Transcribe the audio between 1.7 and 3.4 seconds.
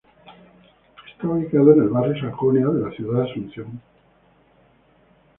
en el barrio Sajonia de la ciudad de